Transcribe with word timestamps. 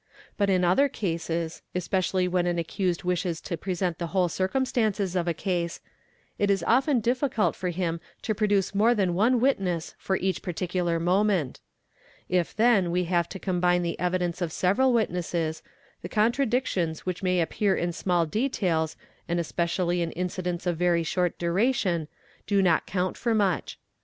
But 0.35 0.49
in 0.49 0.63
other 0.65 0.89
cases, 0.89 1.61
especially 1.75 2.27
when 2.27 2.47
an 2.47 2.57
accused 2.57 3.03
wishes 3.03 3.39
to 3.41 3.55
present 3.55 3.99
the 3.99 4.07
whole 4.07 4.29
circumstances 4.29 5.15
of 5.15 5.27
a 5.27 5.33
case, 5.35 5.79
it 6.39 6.49
is 6.49 6.63
often 6.65 7.01
difficult 7.01 7.55
for 7.55 7.69
him 7.69 8.01
to 8.23 8.33
produce 8.33 8.73
more 8.73 8.95
than 8.95 9.13
one 9.13 9.39
witness 9.39 9.93
for 9.99 10.15
each 10.17 10.41
particular 10.41 10.99
moment. 10.99 11.59
If 12.27 12.55
then 12.55 12.89
we 12.89 13.03
have 13.03 13.29
to 13.29 13.37
combine 13.37 13.83
the 13.83 13.99
evidence 13.99 14.41
of 14.41 14.51
several 14.51 14.91
witnesses, 14.91 15.61
the 16.01 16.09
contradic 16.09 16.65
tions 16.65 17.05
which 17.05 17.21
may 17.21 17.39
appear 17.39 17.75
in 17.75 17.91
small 17.93 18.25
details 18.25 18.97
and 19.27 19.39
especially 19.39 20.01
in 20.01 20.13
incidents 20.13 20.65
of 20.65 20.77
very 20.77 21.03
short 21.03 21.37
duration, 21.37 22.07
do 22.47 22.63
not 22.63 22.87
count 22.87 23.17
for 23.17 23.35
much. 23.35 23.77